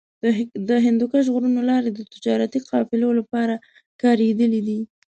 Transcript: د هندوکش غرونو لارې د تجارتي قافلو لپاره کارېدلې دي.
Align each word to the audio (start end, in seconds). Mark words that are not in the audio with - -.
د 0.67 0.69
هندوکش 0.85 1.25
غرونو 1.33 1.61
لارې 1.69 1.89
د 1.93 1.99
تجارتي 2.13 2.59
قافلو 2.69 3.09
لپاره 3.19 3.55
کارېدلې 4.01 4.61
دي. 4.67 4.79